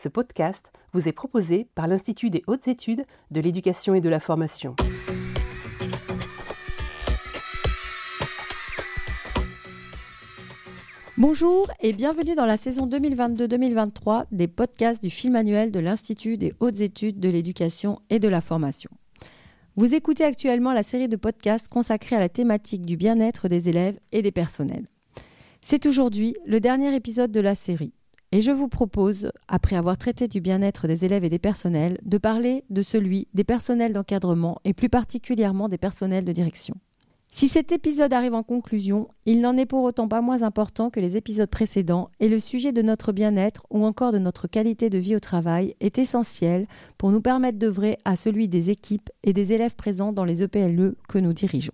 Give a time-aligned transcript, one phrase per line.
[0.00, 4.20] Ce podcast vous est proposé par l'Institut des hautes études de l'éducation et de la
[4.20, 4.76] formation.
[11.16, 16.54] Bonjour et bienvenue dans la saison 2022-2023 des podcasts du film annuel de l'Institut des
[16.60, 18.90] hautes études de l'éducation et de la formation.
[19.74, 23.98] Vous écoutez actuellement la série de podcasts consacrée à la thématique du bien-être des élèves
[24.12, 24.86] et des personnels.
[25.60, 27.97] C'est aujourd'hui le dernier épisode de la série.
[28.30, 32.18] Et je vous propose, après avoir traité du bien-être des élèves et des personnels, de
[32.18, 36.74] parler de celui des personnels d'encadrement et plus particulièrement des personnels de direction.
[37.32, 41.00] Si cet épisode arrive en conclusion, il n'en est pour autant pas moins important que
[41.00, 44.98] les épisodes précédents et le sujet de notre bien-être ou encore de notre qualité de
[44.98, 46.66] vie au travail est essentiel
[46.98, 50.96] pour nous permettre d'œuvrer à celui des équipes et des élèves présents dans les EPLE
[51.08, 51.72] que nous dirigeons.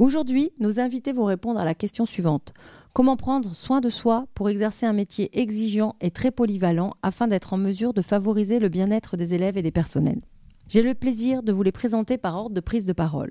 [0.00, 2.52] Aujourd'hui, nos invités vont répondre à la question suivante.
[2.92, 7.52] Comment prendre soin de soi pour exercer un métier exigeant et très polyvalent afin d'être
[7.52, 10.20] en mesure de favoriser le bien-être des élèves et des personnels?
[10.68, 13.30] J'ai le plaisir de vous les présenter par ordre de prise de parole.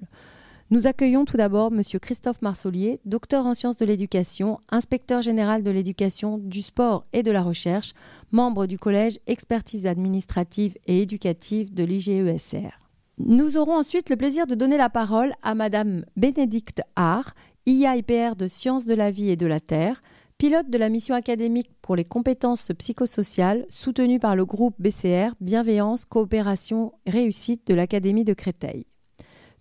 [0.70, 1.82] Nous accueillons tout d'abord M.
[2.02, 7.32] Christophe Marsolier, docteur en sciences de l'éducation, inspecteur général de l'éducation, du sport et de
[7.32, 7.94] la recherche,
[8.32, 12.83] membre du collège expertise administrative et éducative de l'IGESR.
[13.19, 17.36] Nous aurons ensuite le plaisir de donner la parole à Mme Bénédicte Haar,
[17.67, 20.02] IAIPR de Sciences de la vie et de la Terre,
[20.39, 26.06] pilote de la mission académique pour les compétences psychosociales soutenue par le groupe BCR Bienveillance,
[26.06, 28.88] Coopération, Réussite de l'Académie de Créteil.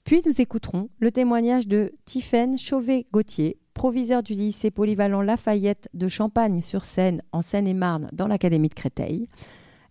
[0.04, 7.20] Puis nous écouterons le témoignage de Tiffaine Chauvet-Gauthier, proviseur du lycée polyvalent Lafayette de Champagne-sur-Seine
[7.32, 9.28] en Seine-et-Marne dans l'Académie de Créteil.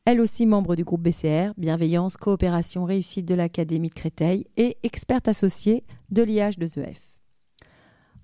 [0.05, 5.27] Elle aussi membre du groupe BCR, Bienveillance, Coopération, Réussite de l'Académie de Créteil et experte
[5.27, 6.97] associée de l'IH2EF.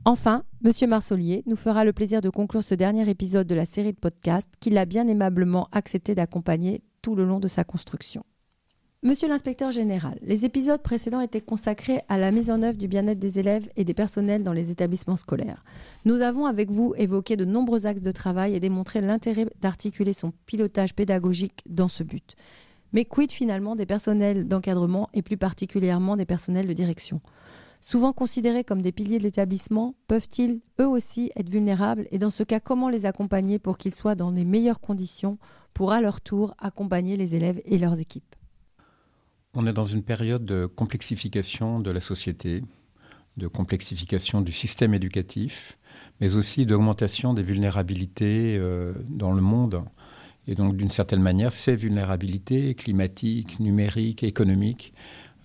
[0.04, 0.72] Enfin, M.
[0.90, 4.50] Marsolier nous fera le plaisir de conclure ce dernier épisode de la série de podcasts
[4.60, 8.24] qu'il a bien aimablement accepté d'accompagner tout le long de sa construction.
[9.08, 13.20] Monsieur l'inspecteur général, les épisodes précédents étaient consacrés à la mise en œuvre du bien-être
[13.20, 15.64] des élèves et des personnels dans les établissements scolaires.
[16.04, 20.34] Nous avons avec vous évoqué de nombreux axes de travail et démontré l'intérêt d'articuler son
[20.46, 22.36] pilotage pédagogique dans ce but.
[22.92, 27.22] Mais quid finalement des personnels d'encadrement et plus particulièrement des personnels de direction?
[27.80, 32.10] Souvent considérés comme des piliers de l'établissement, peuvent-ils eux aussi être vulnérables?
[32.12, 35.38] Et dans ce cas, comment les accompagner pour qu'ils soient dans les meilleures conditions
[35.74, 38.36] pour à leur tour accompagner les élèves et leurs équipes?
[39.54, 42.64] On est dans une période de complexification de la société,
[43.38, 45.78] de complexification du système éducatif,
[46.20, 49.84] mais aussi d'augmentation des vulnérabilités euh, dans le monde.
[50.48, 54.94] Et donc, d'une certaine manière, ces vulnérabilités climatiques, numériques, économiques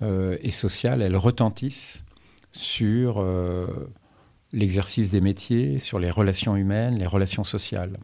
[0.00, 2.04] euh, et sociales, elles retentissent
[2.52, 3.66] sur euh,
[4.52, 7.98] l'exercice des métiers, sur les relations humaines, les relations sociales.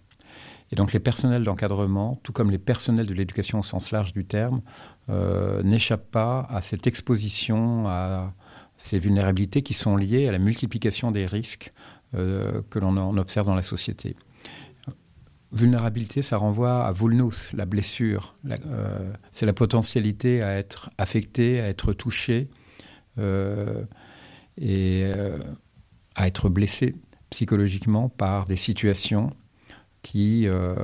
[0.71, 4.25] Et donc les personnels d'encadrement, tout comme les personnels de l'éducation au sens large du
[4.25, 4.61] terme,
[5.09, 8.35] euh, n'échappent pas à cette exposition à
[8.77, 11.73] ces vulnérabilités qui sont liées à la multiplication des risques
[12.15, 14.17] euh, que l'on observe dans la société.
[15.51, 18.37] Vulnérabilité, ça renvoie à vulnus, la blessure.
[19.33, 22.51] c'est la potentialité à être affecté, à être touché
[24.61, 25.39] et euh,
[26.15, 26.97] à être blessé
[27.31, 29.33] psychologiquement par des situations
[30.11, 30.75] qui euh,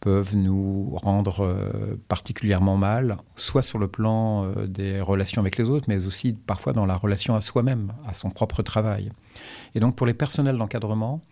[0.00, 5.86] peuvent nous rendre euh, particulièrement mal, soit sur le plan des relations avec les autres,
[5.88, 9.10] mais aussi parfois dans la relation à soi-même, à son propre travail.
[9.74, 11.22] Et donc pour les personnels d'encadrement,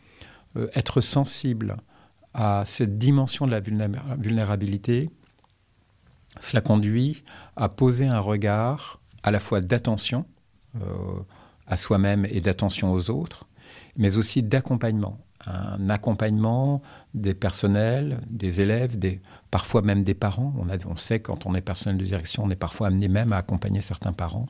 [0.75, 1.77] être sensible
[2.33, 5.11] à cette dimension de la vulnérabilité,
[6.41, 7.23] cela conduit
[7.57, 10.25] à poser un regard à la fois d'attention,
[11.67, 13.47] à soi-même et d'attention aux autres,
[13.97, 15.19] mais aussi d'accompagnement.
[15.47, 16.83] Un accompagnement
[17.15, 19.21] des personnels, des élèves, des,
[19.51, 20.53] parfois même des parents.
[20.59, 23.33] On, a, on sait quand on est personnel de direction, on est parfois amené même
[23.33, 24.47] à accompagner certains parents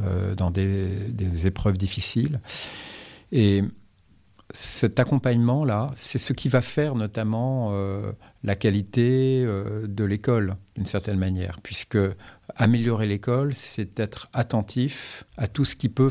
[0.00, 2.40] euh, dans des, épreuves difficiles.
[3.30, 3.62] Et
[4.50, 8.12] cet accompagnement-là, c'est ce qui va faire notamment euh,
[8.42, 11.98] la qualité euh, de l'école, d'une certaine manière, puisque
[12.56, 16.10] améliorer l'école, c'est être attentif à tout ce qui peut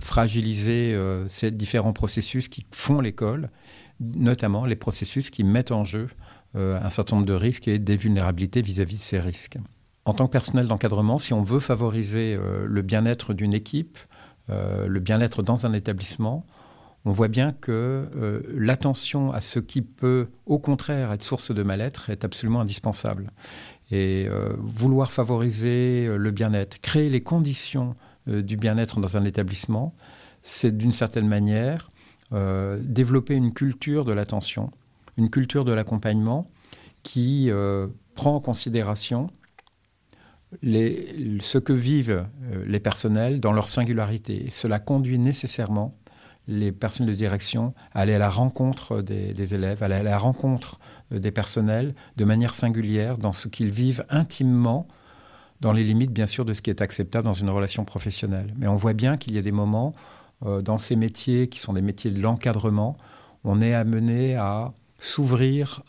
[0.00, 3.50] fragiliser euh, ces différents processus qui font l'école,
[4.00, 6.08] notamment les processus qui mettent en jeu
[6.56, 9.58] un certain nombre de risques et des vulnérabilités vis-à-vis de ces risques.
[10.04, 13.98] En tant que personnel d'encadrement, si on veut favoriser le bien-être d'une équipe,
[14.48, 16.44] le bien-être dans un établissement,
[17.04, 21.62] on voit bien que euh, l'attention à ce qui peut, au contraire, être source de
[21.62, 23.30] mal-être est absolument indispensable.
[23.90, 27.96] Et euh, vouloir favoriser euh, le bien-être, créer les conditions
[28.26, 29.94] du bien-être dans un établissement,
[30.42, 31.90] c'est d'une certaine manière
[32.30, 34.70] développer une culture de l'attention,
[35.16, 36.48] une culture de l'accompagnement
[37.02, 39.30] qui euh, prend en considération
[40.62, 44.48] ce que vivent euh, les personnels dans leur singularité.
[44.50, 45.96] Cela conduit nécessairement
[46.48, 50.18] les personnes de direction à aller à la rencontre des, élèves, à aller à la
[50.18, 50.78] rencontre
[51.12, 54.88] euh, des personnels de manière singulière dans ce qu'ils vivent intimement,
[55.60, 58.52] dans les limites bien sûr de ce qui est acceptable dans une relation professionnelle.
[58.56, 59.94] Mais on voit bien qu'il y a des moments
[60.44, 62.96] euh, dans ces métiers qui sont des métiers de l'encadrement,
[63.44, 65.82] on est amené à s'ouvrir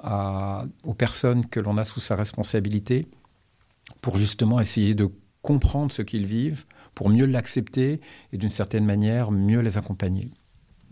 [0.86, 3.10] aux personnes que l'on a sous sa responsabilité
[4.00, 5.10] pour justement essayer de
[5.42, 6.66] comprendre ce qu'ils vivent,
[6.96, 8.00] pour mieux l'accepter
[8.32, 10.30] et d'une certaine manière mieux les accompagner.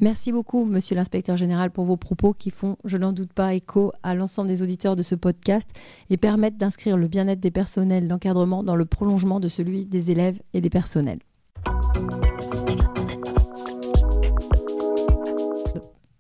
[0.02, 3.92] Merci beaucoup, monsieur l'inspecteur général, pour vos propos qui font, je n'en doute pas, écho
[4.02, 5.70] à l'ensemble des auditeurs de ce podcast
[6.10, 10.42] et permettent d'inscrire le bien-être des personnels d'encadrement dans le prolongement de celui des élèves
[10.54, 11.20] et des personnels.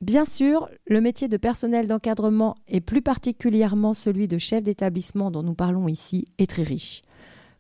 [0.02, 5.44] Bien sûr, le métier de personnel d'encadrement et plus particulièrement celui de chef d'établissement dont
[5.44, 7.02] nous parlons ici est très riche.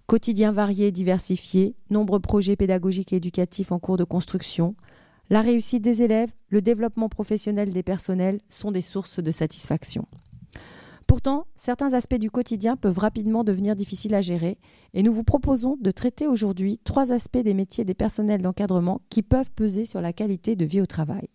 [0.05, 4.75] Quotidien varié et diversifié, nombreux projets pédagogiques et éducatifs en cours de construction,
[5.29, 10.07] la réussite des élèves, le développement professionnel des personnels sont des sources de satisfaction.
[11.05, 14.59] Pourtant, certains aspects du quotidien peuvent rapidement devenir difficiles à gérer
[14.93, 19.23] et nous vous proposons de traiter aujourd'hui trois aspects des métiers des personnels d'encadrement qui
[19.23, 21.29] peuvent peser sur la qualité de vie au travail.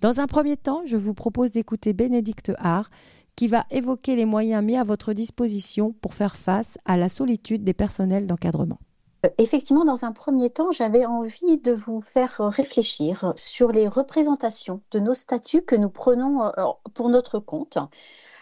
[0.00, 2.90] Dans un premier temps, je vous propose d'écouter Bénédicte Haar,
[3.36, 7.64] qui va évoquer les moyens mis à votre disposition pour faire face à la solitude
[7.64, 8.80] des personnels d'encadrement.
[9.24, 14.80] Euh, effectivement, dans un premier temps, j'avais envie de vous faire réfléchir sur les représentations
[14.90, 16.50] de nos statuts que nous prenons euh,
[16.94, 17.78] pour notre compte.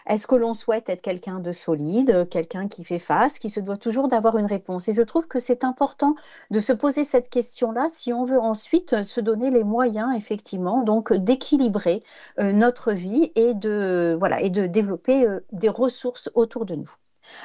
[0.07, 3.77] Est-ce que l'on souhaite être quelqu'un de solide, quelqu'un qui fait face, qui se doit
[3.77, 4.87] toujours d'avoir une réponse?
[4.87, 6.15] Et je trouve que c'est important
[6.49, 11.13] de se poser cette question-là si on veut ensuite se donner les moyens, effectivement, donc
[11.13, 12.01] d'équilibrer
[12.39, 16.91] euh, notre vie et de, voilà, et de développer euh, des ressources autour de nous.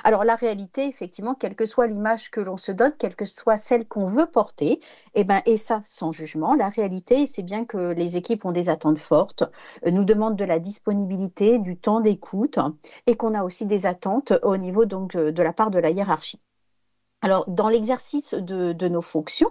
[0.05, 3.57] Alors la réalité, effectivement, quelle que soit l'image que l'on se donne, quelle que soit
[3.57, 4.81] celle qu'on veut porter, et
[5.15, 8.69] eh ben, et ça sans jugement, la réalité, c'est bien que les équipes ont des
[8.69, 9.45] attentes fortes,
[9.87, 12.59] euh, nous demandent de la disponibilité, du temps d'écoute,
[13.07, 15.91] et qu'on a aussi des attentes au niveau donc euh, de la part de la
[15.91, 16.41] hiérarchie.
[17.23, 19.51] Alors, dans l'exercice de, nos fonctions,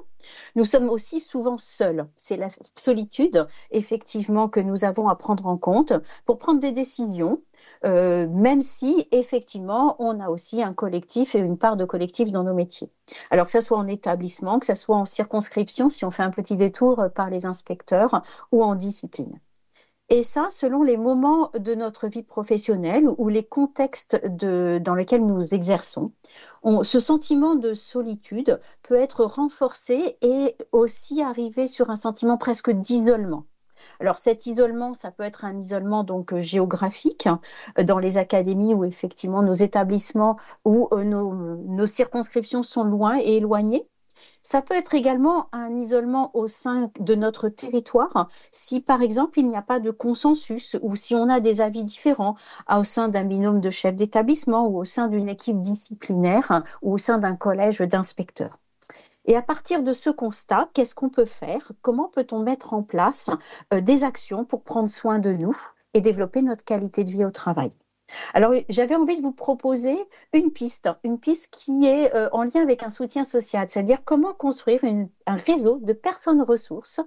[0.55, 2.07] nous sommes aussi souvent seuls.
[2.15, 5.91] C'est la solitude, effectivement, que nous avons à prendre en compte
[6.25, 7.41] pour prendre des décisions
[7.83, 12.43] euh, même si effectivement on a aussi un collectif et une part de collectif dans
[12.43, 12.91] nos métiers.
[13.31, 16.31] Alors que ce soit en établissement, que ce soit en circonscription, si on fait un
[16.31, 19.39] petit détour par les inspecteurs ou en discipline.
[20.09, 25.53] Et ça, selon les moments de notre vie professionnelle ou les contextes dans lesquels nous
[25.55, 26.11] exerçons,
[26.83, 33.45] ce sentiment de solitude peut être renforcé et aussi arriver sur un sentiment presque d'isolement.
[33.99, 37.27] Alors cet isolement, ça peut être un isolement donc euh, géographique
[37.79, 43.37] euh, dans les académies où effectivement nos établissements ou euh, nos, circonscriptions sont loin et
[43.37, 43.87] éloignées.
[44.43, 49.47] Ça peut être également un isolement au sein de notre territoire si, par exemple, il
[49.47, 52.35] n'y a pas de consensus ou si on a des avis différents
[52.71, 56.97] au sein d'un binôme de chefs d'établissement ou au sein d'une équipe disciplinaire ou au
[56.97, 58.59] sein d'un collège d'inspecteurs.
[59.25, 61.71] Et à partir de ce constat, qu'est-ce qu'on peut faire?
[61.81, 63.31] Comment peut-on mettre en place
[63.73, 65.57] euh, des actions pour prendre soin de nous
[65.93, 67.71] et développer notre qualité de vie au travail?
[68.35, 69.97] Alors, j'avais envie de vous proposer
[70.33, 74.33] une piste, une piste qui est euh, en lien avec un soutien social, c'est-à-dire comment
[74.33, 74.81] construire
[75.25, 77.01] un réseau de personnes ressources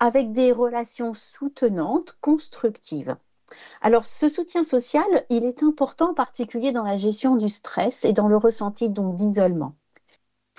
[0.00, 3.16] avec des relations soutenantes, constructives.
[3.80, 8.12] Alors, ce soutien social, il est important en particulier dans la gestion du stress et
[8.12, 9.74] dans le ressenti d'isolement.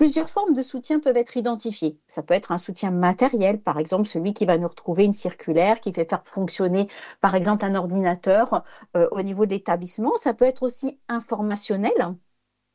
[0.02, 1.96] Plusieurs formes de soutien peuvent être identifiées.
[2.08, 5.78] Ça peut être un soutien matériel, par exemple celui qui va nous retrouver une circulaire,
[5.78, 6.88] qui fait faire fonctionner,
[7.20, 8.64] par exemple, un ordinateur
[8.96, 10.16] euh, au niveau de l'établissement.
[10.16, 12.16] Ça peut être aussi informationnel,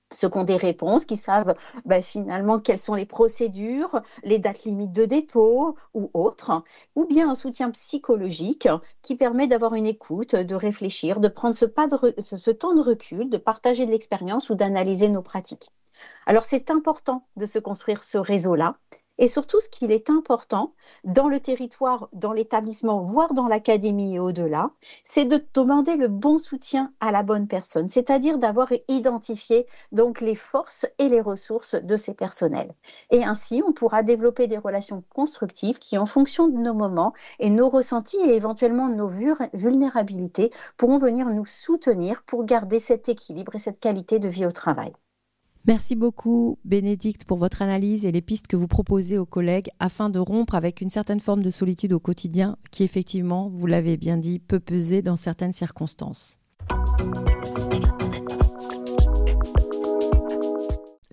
[0.09, 1.53] ceux qui ont des réponses, qui savent
[1.83, 6.63] ben, finalement quelles sont les procédures, les dates limites de dépôt ou autres,
[6.95, 8.69] ou bien un soutien psychologique
[9.01, 13.85] qui permet d'avoir une écoute, de réfléchir, de prendre ce, temps de recul, de partager
[13.85, 15.73] de l'expérience ou d'analyser nos pratiques.
[16.25, 18.77] Alors c'est important de se construire ce réseau-là.
[19.19, 20.73] Et surtout, ce qu'il est important
[21.03, 24.71] dans le territoire, dans l'établissement, voire dans l'académie et au-delà,
[25.03, 30.35] c'est de demander le bon soutien à la bonne personne, c'est-à-dire d'avoir identifié donc les
[30.35, 32.75] forces et les ressources de ces personnels.
[33.09, 37.49] Et ainsi, on pourra développer des relations constructives qui, en fonction de nos moments et
[37.49, 39.09] nos ressentis et éventuellement nos
[39.53, 44.51] vulnérabilités, pourront venir nous soutenir pour garder cet équilibre et cette qualité de vie au
[44.51, 44.93] travail.
[45.67, 50.09] Merci beaucoup, Bénédicte, pour votre analyse et les pistes que vous proposez aux collègues afin
[50.09, 54.15] de rompre avec une certaine forme de solitude au quotidien qui, effectivement, vous l'avez bien
[54.15, 56.39] dit, peut peser dans certaines circonstances.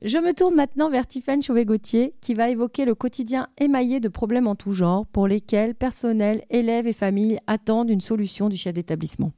[0.02, 4.46] Je me tourne maintenant vers Tiffaine Chauvet-Gauthier qui va évoquer le quotidien émaillé de problèmes
[4.46, 9.32] en tout genre pour lesquels personnel, élèves et familles attendent une solution du chef d'établissement.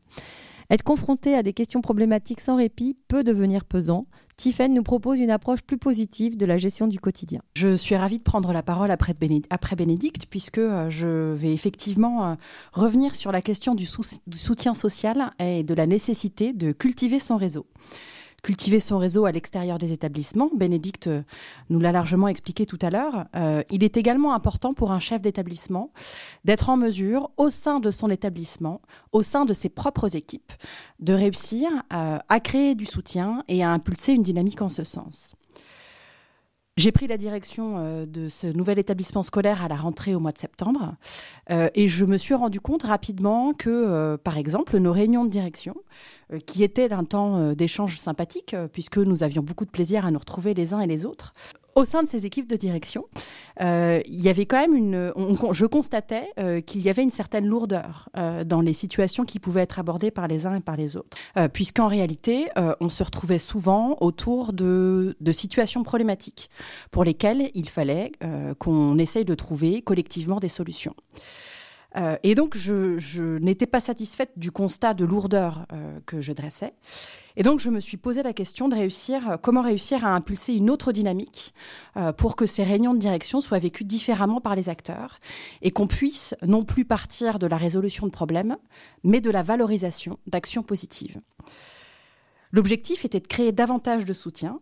[0.70, 4.06] Être confronté à des questions problématiques sans répit peut devenir pesant.
[4.36, 7.40] Tiffaine nous propose une approche plus positive de la gestion du quotidien.
[7.56, 12.34] Je suis ravie de prendre la parole après, Bénédicte, puisque euh, je vais effectivement euh,
[12.72, 17.66] revenir sur la question du soutien social et de la nécessité de cultiver son réseau
[18.46, 20.50] cultiver son réseau à l'extérieur des établissements.
[20.54, 21.22] Bénédicte euh,
[21.68, 23.24] nous l'a largement expliqué tout à l'heure.
[23.34, 25.90] Euh, il est également important pour un chef d'établissement
[26.44, 30.52] d'être en mesure, au sein de son établissement, au sein de ses propres équipes,
[31.00, 35.34] de réussir euh, à créer du soutien et à impulser une dynamique en ce sens.
[36.78, 40.32] J'ai pris la direction euh, de ce nouvel établissement scolaire à la rentrée au mois
[40.32, 40.96] de septembre
[41.50, 45.30] euh, et je me suis rendu compte rapidement que, euh, par exemple, nos réunions de
[45.30, 45.74] direction,
[46.44, 50.54] qui étaient d'un temps d'échange sympathique, puisque nous avions beaucoup de plaisir à nous retrouver
[50.54, 51.32] les uns et les autres,
[51.76, 53.04] au sein de ces équipes de direction,
[53.60, 55.12] euh, il y avait quand même une.
[55.52, 59.60] je constatais euh, qu'il y avait une certaine lourdeur euh, dans les situations qui pouvaient
[59.60, 61.16] être abordées par les uns et par les autres,
[61.52, 62.48] puisqu'en réalité,
[62.80, 66.48] on se retrouvait souvent autour de, de, situations problématiques
[66.90, 68.12] pour lesquelles il fallait
[68.58, 70.94] qu'on essaye de trouver collectivement des solutions.
[72.22, 75.66] Et donc, je, n'étais pas satisfaite du constat de lourdeur
[76.04, 76.74] que je dressais.
[77.36, 80.54] Et donc, je me suis posé la question de réussir, euh, comment réussir à impulser
[80.54, 81.54] une autre dynamique
[81.96, 85.18] euh, pour que ces réunions de direction soient vécues différemment par les acteurs
[85.60, 88.56] et qu'on puisse non plus partir de la résolution de problèmes,
[89.04, 91.20] mais de la valorisation d'actions positives.
[92.52, 94.60] L'objectif était de créer davantage de soutien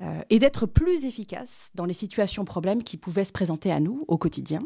[0.00, 4.00] euh, et d'être plus efficace dans les situations problèmes qui pouvaient se présenter à nous
[4.08, 4.62] au quotidien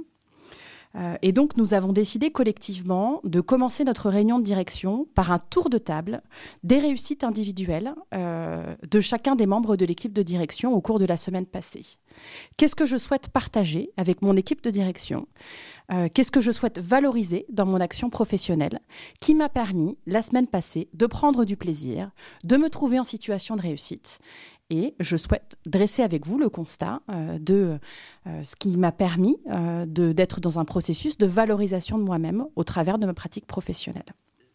[0.96, 5.38] euh, et donc, nous avons décidé collectivement de commencer notre réunion de direction par un
[5.38, 6.22] tour de table
[6.62, 11.04] des réussites individuelles euh, de chacun des membres de l'équipe de direction au cours de
[11.04, 11.98] la semaine passée.
[12.56, 15.26] Qu'est-ce que je souhaite partager avec mon équipe de direction?
[15.92, 18.80] Euh, Qu'est-ce que je souhaite valoriser dans mon action professionnelle
[19.20, 22.10] qui m'a permis, la semaine passée, de prendre du plaisir,
[22.44, 24.20] de me trouver en situation de réussite?
[24.71, 27.78] Et je souhaite dresser avec vous le constat euh, de
[28.26, 32.64] euh, ce qui m'a permis euh, d'être dans un processus de valorisation de moi-même au
[32.64, 34.04] travers de ma pratique professionnelle.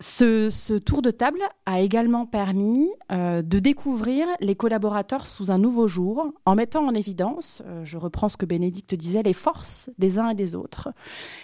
[0.02, 6.32] Ce, tour de table a également permis de découvrir les collaborateurs sous un nouveau jour,
[6.46, 10.36] en mettant en évidence, je reprends ce que Bénédicte disait, les forces des uns et
[10.36, 10.88] des autres,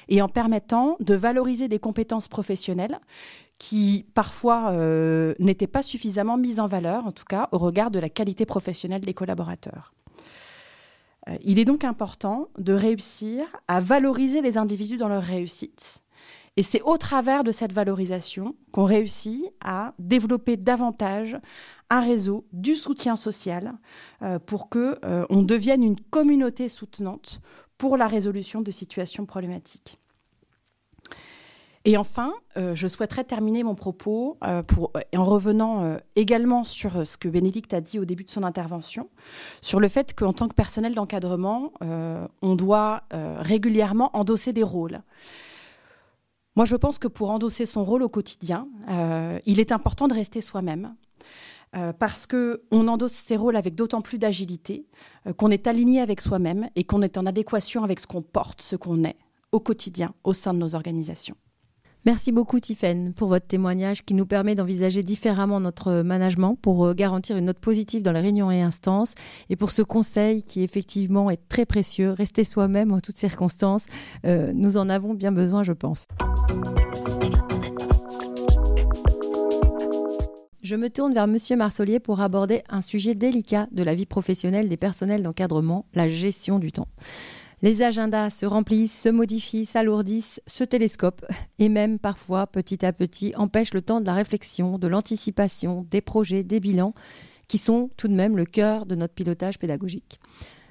[0.07, 3.01] et en permettant de valoriser des compétences professionnelles
[3.57, 7.99] qui parfois euh, n'étaient pas suffisamment mises en valeur, en tout cas au regard de
[7.99, 9.93] la qualité professionnelle des collaborateurs.
[11.27, 16.03] Euh, il est donc important de réussir à valoriser les individus dans leur réussite.
[16.57, 21.37] Et c'est au travers de cette valorisation qu'on réussit à développer davantage
[21.89, 23.73] un réseau du soutien social
[24.21, 24.97] euh, pour que
[25.29, 27.41] on devienne une communauté soutenante
[27.77, 29.99] pour la résolution de situations problématiques.
[31.87, 37.05] Et enfin, euh, je souhaiterais terminer mon propos euh, pour, en revenant euh, également sur
[37.05, 39.07] ce que Bénédicte a dit au début de son intervention,
[39.61, 41.71] sur le fait qu'en tant que personnel d'encadrement,
[42.41, 45.01] on doit régulièrement endosser des rôles.
[46.55, 48.67] Moi, je pense que pour endosser son rôle au quotidien,
[49.45, 50.95] il est important de rester soi-même.
[51.99, 54.87] parce qu'on endosse ses rôles avec d'autant plus d'agilité,
[55.37, 58.75] qu'on est aligné avec soi-même et qu'on est en adéquation avec ce qu'on porte, ce
[58.75, 59.17] qu'on est
[59.51, 61.35] au quotidien au sein de nos organisations.
[62.05, 66.93] Merci beaucoup Tiffaine pour votre témoignage qui nous permet d'envisager différemment notre management pour euh,
[66.93, 69.15] garantir une note positive dans les réunions et instances
[69.49, 73.87] et pour ce conseil qui effectivement est très précieux, rester soi-même en toutes circonstances.
[74.23, 76.05] Euh, nous en avons bien besoin je pense.
[80.61, 84.69] Je me tourne vers Monsieur Marsolier pour aborder un sujet délicat de la vie professionnelle
[84.69, 86.87] des personnels d'encadrement, la gestion du temps.
[87.65, 91.25] Les agendas se remplissent, se modifient, s'alourdissent, se télescopent
[91.57, 96.01] et même parfois, petit à petit, empêchent le temps de la réflexion, de l'anticipation, des
[96.01, 96.93] projets, des bilans,
[97.47, 100.19] qui sont tout de même le cœur de notre pilotage pédagogique.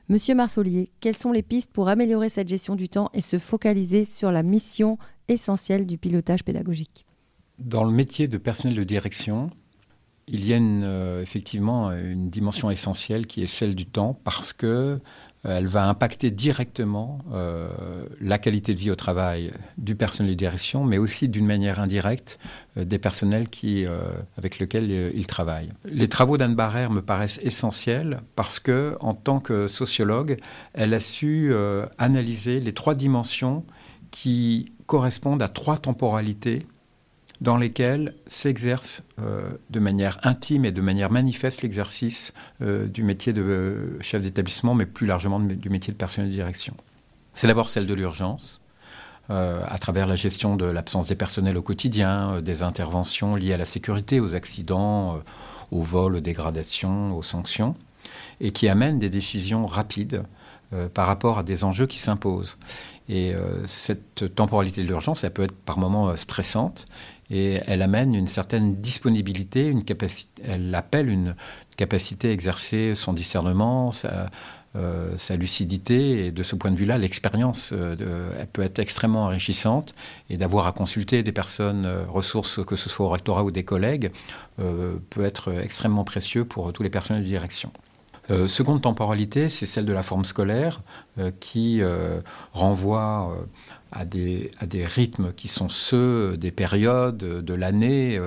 [0.09, 4.05] Monsieur Marsolier, quelles sont les pistes pour améliorer cette gestion du temps et se focaliser
[4.05, 4.97] sur la mission
[5.27, 7.07] essentielle du pilotage pédagogique?
[7.59, 9.51] Dans le métier de personnel de direction,
[10.27, 14.67] il y a euh, effectivement une dimension essentielle qui est celle du temps parce que
[14.67, 14.99] euh,
[15.45, 17.69] elle va impacter directement euh,
[18.21, 22.39] la qualité de vie au travail du personnel de direction, mais aussi d'une manière indirecte
[22.77, 23.47] des personnels
[24.37, 25.71] avec lesquels ils travaillent.
[25.85, 30.39] Les travaux d'Anne Barrère me paraissent essentiels parce que, en tant que sociologue,
[30.73, 31.53] elle a su
[31.99, 33.65] analyser les trois dimensions
[34.11, 36.67] qui correspondent à trois temporalités
[37.45, 44.23] dans lesquels s'exerce de manière intime et de manière manifeste l'exercice du métier de chef
[44.23, 46.75] d'établissement, mais plus largement du métier de personnel de direction.
[47.35, 48.63] C'est d'abord celle de l'urgence,
[49.29, 53.67] à travers la gestion de l'absence des personnels au quotidien, des interventions liées à la
[53.67, 55.21] sécurité, aux accidents,
[55.71, 57.75] aux vols, aux dégradations, aux sanctions,
[58.41, 60.25] et qui amène des décisions rapides
[60.95, 62.57] par rapport à des enjeux qui s'imposent.
[63.09, 66.87] Et euh, cette temporalité de l'urgence, elle peut être par moments euh, stressante
[67.31, 71.35] et elle amène une certaine disponibilité, une capacité, elle appelle une
[71.77, 74.31] capacité à exercer son discernement, sa,
[74.77, 76.27] euh, lucidité.
[76.27, 79.95] Et de ce point de vue-là, l'expérience, elle peut être extrêmement enrichissante.
[80.31, 84.11] Et d'avoir à consulter des personnes ressources, que ce soit au rectorat ou des collègues,
[84.57, 87.73] peut être extrêmement précieux pour tous les personnels de direction.
[88.31, 90.81] Euh, seconde temporalité, c'est celle de la forme scolaire
[91.19, 92.21] euh, qui euh,
[92.53, 93.37] renvoie
[93.95, 98.21] à des, à, des, rythmes qui sont ceux des périodes de l'année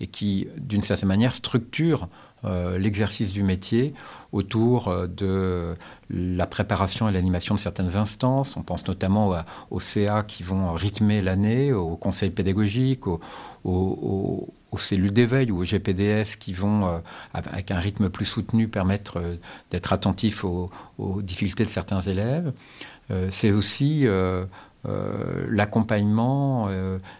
[0.00, 2.08] et, qui, d'une certaine manière, structurent
[2.44, 3.94] l'exercice du métier
[4.30, 5.74] autour de
[6.08, 8.56] la préparation et l'animation de certaines instances.
[8.56, 9.34] On pense notamment
[9.70, 13.20] aux CA qui vont rythmer l'année, aux conseils pédagogiques, aux,
[13.64, 16.98] aux, aux cellules d'éveil ou aux GPDS qui vont, euh,
[17.32, 19.36] avec un rythme plus soutenu, permettre euh,
[19.70, 20.70] d'être attentifs aux,
[21.22, 22.52] difficultés de certains élèves.
[23.10, 24.06] Euh, c'est aussi
[24.84, 26.68] l'accompagnement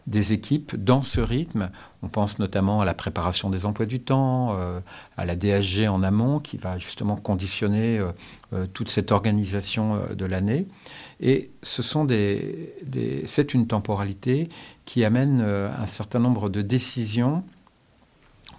[0.07, 1.71] des équipes dans ce rythme.
[2.03, 4.57] On pense notamment à la préparation des emplois du temps,
[5.17, 8.01] à la DSG en amont qui va justement conditionner
[8.73, 10.67] toute cette organisation de l'année.
[11.21, 12.75] Et ce sont des,
[13.27, 14.49] c'est une temporalité
[14.85, 17.43] qui amène euh, un certain nombre de décisions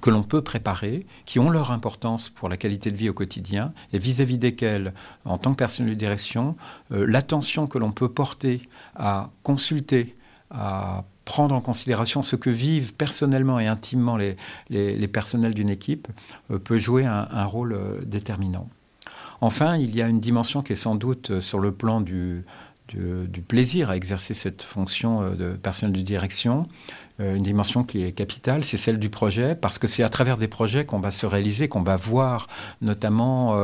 [0.02, 3.74] que l'on peut préparer, qui ont leur importance pour la qualité de vie au quotidien,
[3.94, 4.94] et vis-à-vis desquelles,
[5.26, 6.56] en tant que personne de direction,
[6.92, 8.62] euh, l'attention que l'on peut porter
[8.96, 10.16] à consulter,
[10.52, 14.36] à prendre en considération ce que vivent personnellement et intimement les,
[14.70, 16.08] les, personnels d'une équipe,
[16.50, 18.68] euh, peut jouer un rôle déterminant.
[19.42, 22.44] Enfin, il y a une dimension qui est sans doute euh, sur le plan du,
[22.94, 28.04] du, plaisir à exercer cette fonction euh, de personnel de direction, euh, une dimension qui
[28.04, 31.12] est capitale, c'est celle du projet, parce que c'est à travers des projets qu'on va
[31.12, 32.48] se réaliser, qu'on va voir
[32.82, 33.56] notamment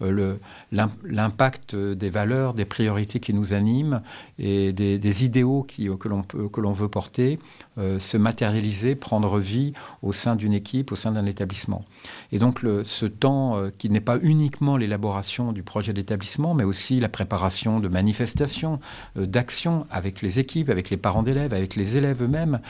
[0.00, 0.36] euh,
[0.70, 4.02] l'impact des valeurs, des priorités qui nous animent
[4.38, 7.38] et des, idéaux qui, que l'on veut porter
[7.76, 9.72] se matérialiser, prendre vie
[10.02, 11.84] au sein d'une équipe, au sein d'un établissement.
[12.32, 17.08] Et donc ce temps qui n'est pas uniquement l'élaboration du projet d'établissement, mais aussi la
[17.08, 18.80] préparation de manifestations,
[19.16, 22.60] euh, d'action avec les équipes, avec les parents d'élèves, avec les élèves eux-mêmes,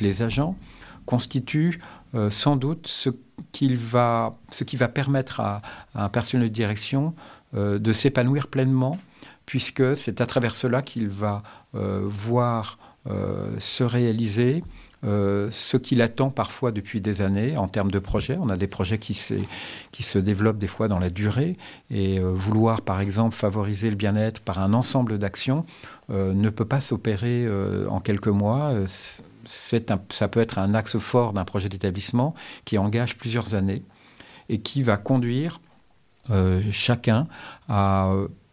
[0.00, 0.56] les agents,
[1.04, 1.80] constitue
[2.14, 3.10] euh, sans doute ce,
[3.74, 5.62] va, ce qui va permettre à,
[5.94, 7.14] un personnel de direction
[7.54, 8.98] euh, de s'épanouir pleinement,
[9.46, 11.42] puisque c'est à travers cela qu'il va
[12.08, 12.78] voir
[13.58, 14.62] se réaliser
[15.04, 18.38] euh, ce qu'il attend parfois depuis des années en termes de projets.
[18.40, 19.16] On a des projets qui,
[19.92, 21.56] qui se développent des fois dans la durée
[21.90, 25.66] et euh, vouloir par exemple favoriser le bien-être par un ensemble d'actions
[26.10, 27.46] euh, ne peut pas s'opérer
[27.88, 28.72] en quelques mois.
[29.46, 33.82] Ça peut être un axe fort d'un projet d'établissement qui engage plusieurs années
[34.48, 35.60] et qui va conduire
[36.72, 37.28] chacun
[37.68, 38.10] à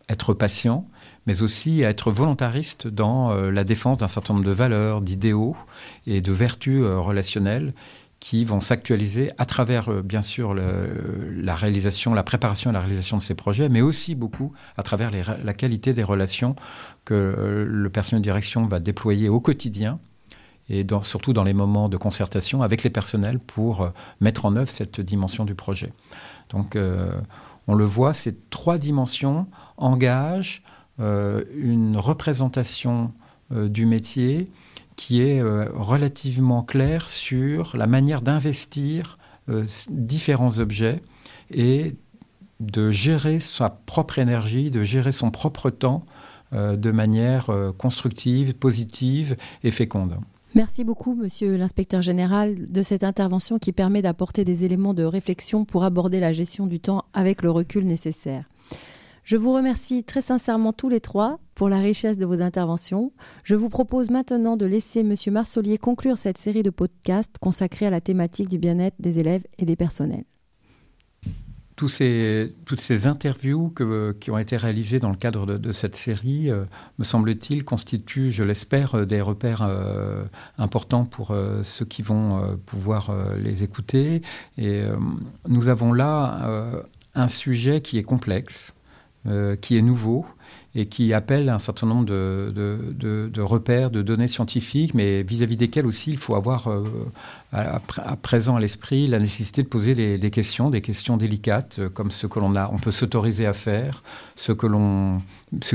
[0.10, 0.88] être patient,
[1.25, 5.56] mais aussi à être volontariste dans euh, la défense d'un certain nombre de valeurs, d'idéaux
[6.08, 7.73] et de vertus euh, relationnelles
[8.19, 13.17] qui vont s'actualiser à travers, euh, bien sûr, la réalisation, la préparation et la réalisation
[13.17, 16.56] de ces projets, mais aussi beaucoup à travers la qualité des relations
[17.06, 19.99] que le personnel de direction va déployer au quotidien
[20.69, 23.89] et surtout dans les moments de concertation avec les personnels pour
[24.21, 25.91] mettre en œuvre cette dimension du projet.
[26.49, 26.78] Donc,
[27.67, 29.47] on le voit, ces trois dimensions
[29.78, 30.63] engagent
[30.99, 33.13] euh, une représentation
[33.52, 34.52] euh, du métier
[34.95, 39.17] qui est euh, relativement claire sur la manière d'investir
[39.89, 41.04] différents objets
[41.52, 41.97] et
[42.62, 46.06] de gérer sa propre énergie, de gérer son propre temps
[46.54, 50.17] de manière constructive, positive et féconde.
[50.56, 55.66] Merci beaucoup, monsieur l'inspecteur général, de cette intervention qui permet d'apporter des éléments de réflexion
[55.66, 58.48] pour aborder la gestion du temps avec le recul nécessaire.
[59.24, 63.13] Je vous remercie très sincèrement tous les trois pour la richesse de vos interventions.
[63.44, 65.16] Je vous propose maintenant de laisser M.
[65.32, 69.66] Marsolier conclure cette série de podcasts consacrés à la thématique du bien-être des élèves et
[69.66, 70.26] des personnels.
[71.75, 73.73] Toutes ces interviews
[74.19, 76.65] qui ont été réalisées dans le cadre de, cette série, euh,
[76.99, 80.23] me semble-t-il, constituent, je l'espère, euh, des repères euh,
[80.57, 84.21] importants pour ceux qui vont pouvoir les écouter.
[84.57, 84.83] Et
[85.47, 86.83] nous avons là
[87.15, 88.73] un sujet qui est complexe,
[89.62, 90.25] qui est nouveau
[90.75, 96.12] et qui appelle un certain nombre de, repères, de données scientifiques, mais vis-à-vis desquels aussi
[96.12, 96.83] il faut avoir euh,
[97.51, 97.79] à,
[98.21, 102.25] présent à l'esprit la nécessité de poser des, questions, des questions délicates, euh, comme ce
[102.25, 104.03] que l'on a, on peut s'autoriser à faire,
[104.36, 104.51] ce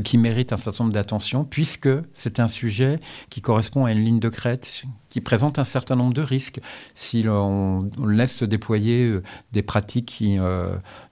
[0.00, 2.98] qui mérite un certain nombre d'attention, puisque c'est un sujet
[3.30, 6.60] qui correspond à une ligne de crête qui présente un certain nombre de risques.
[6.94, 10.38] Si l'on laisse se déployer euh, des pratiques qui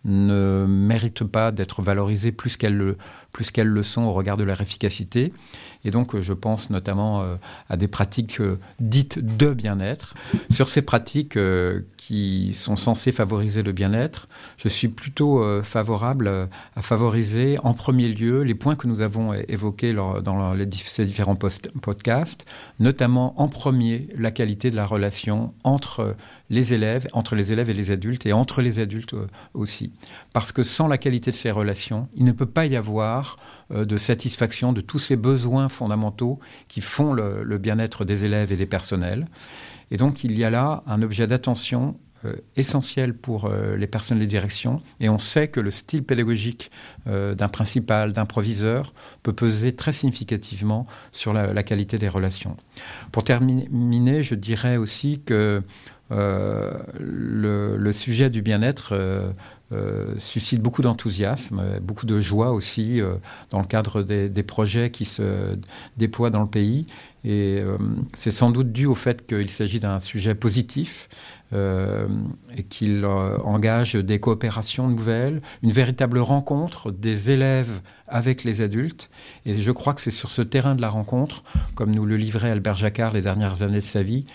[0.04, 5.32] ne méritent pas d'être valorisées plus qu'elles le sont au regard de leur efficacité.
[5.86, 7.36] Et donc, euh, je pense notamment euh,
[7.68, 10.14] à des pratiques euh, dites de bien-être.
[10.50, 11.38] Sur ces pratiques
[12.06, 18.42] qui sont censées favoriser le bien-être, je suis plutôt favorable à favoriser en premier lieu
[18.42, 22.46] les points que nous avons évoqués dans ces différents podcasts,
[22.78, 26.14] notamment en premier la qualité de la relation entre
[26.48, 29.16] les élèves, entre les élèves et les adultes, et entre les adultes
[29.54, 29.90] aussi.
[30.32, 33.36] Parce que sans la qualité de ces relations, il ne peut pas y avoir
[33.70, 36.38] de satisfaction de tous ces besoins fondamentaux
[36.68, 39.26] qui font le, bien-être des élèves et des personnels.
[39.90, 41.96] Et donc il y a là un objet d'attention
[42.26, 44.80] euh, essentiel pour euh, les personnels de direction.
[45.00, 46.70] Et on sait que le style pédagogique
[47.06, 52.56] euh, d'un principal, d'un proviseur, peut peser très significativement sur la, qualité des relations.
[53.12, 55.62] Pour terminer, je dirais aussi que
[56.10, 58.94] le, sujet du bien-être
[60.18, 63.14] suscite beaucoup d'enthousiasme, beaucoup de joie aussi euh,
[63.50, 65.58] dans le cadre des, projets qui se
[65.96, 66.86] déploient dans le pays.
[67.24, 67.76] Et euh,
[68.14, 71.08] c'est sans doute dû au fait qu'il s'agit d'un sujet positif
[71.52, 79.10] et qu'il engage des coopérations nouvelles, une véritable rencontre des élèves avec les adultes.
[79.44, 81.44] Et je crois que c'est sur ce terrain de la rencontre,
[81.76, 84.26] comme nous le livrait Albert Jacquard les dernières années de sa vie,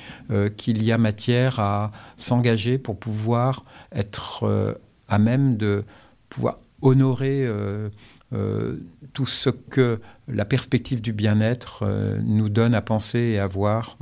[0.55, 4.77] qu'il y a matière à s'engager pour pouvoir être
[5.11, 5.83] à même de
[6.29, 7.89] pouvoir honorer euh,
[8.33, 8.77] euh,
[9.13, 13.97] tout ce que la perspective du bien-être euh, nous donne à penser et à voir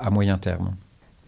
[0.00, 0.74] à moyen terme.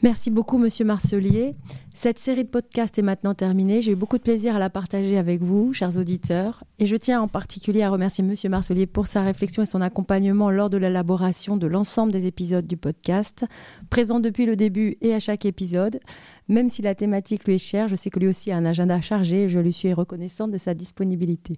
[0.02, 1.56] Merci beaucoup, Monsieur Marcelier.
[1.92, 3.80] Cette série de podcasts est maintenant terminée.
[3.80, 6.62] J'ai eu beaucoup de plaisir à la partager avec vous, chers auditeurs.
[6.78, 10.52] Et je tiens en particulier à remercier Monsieur Marcelier pour sa réflexion et son accompagnement
[10.52, 13.44] lors de l'élaboration de l'ensemble des épisodes du podcast,
[13.90, 15.98] présent depuis le début et à chaque épisode.
[16.46, 19.00] Même si la thématique lui est chère, je sais que lui aussi a un agenda
[19.00, 21.56] chargé et je lui suis reconnaissante de sa disponibilité.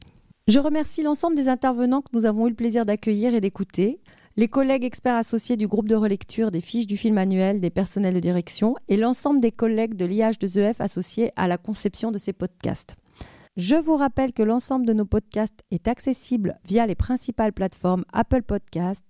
[0.49, 4.01] Je remercie l'ensemble des intervenants que nous avons eu le plaisir d'accueillir et d'écouter
[4.37, 8.15] les collègues experts associés du groupe de relecture des fiches du film annuel des personnels
[8.15, 12.97] de direction et l'ensemble des collègues de l'IH2EF associés à la conception de ces podcasts.
[13.57, 18.43] Je vous rappelle que l'ensemble de nos podcasts est accessible via les principales plateformes Apple
[18.43, 19.05] Podcasts,